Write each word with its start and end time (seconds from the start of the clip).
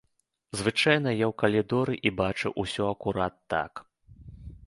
Звычайна 0.61 1.11
я 1.13 1.25
ў 1.25 1.33
калідоры 1.41 1.95
і 2.09 2.13
бачу 2.21 2.53
ўсё 2.63 2.83
акурат 2.93 3.35
так. 3.55 3.73